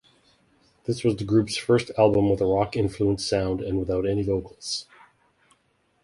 This 0.85 1.03
was 1.03 1.15
the 1.17 1.23
group's 1.25 1.55
first 1.57 1.91
album 1.95 2.31
with 2.31 2.41
a 2.41 2.45
rock-influenced 2.47 3.29
sound 3.29 3.61
and 3.61 3.77
without 3.77 4.03
any 4.07 4.23
vocals. 4.23 4.87